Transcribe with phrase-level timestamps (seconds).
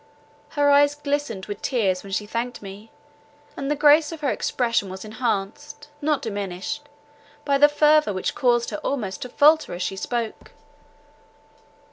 [0.57, 2.89] Her eyes glistened with tears when she thanked me,
[3.55, 6.89] and the grace of her expressions was enhanced, not diminished,
[7.45, 10.53] by the fervour, which caused her almost to falter as she spoke.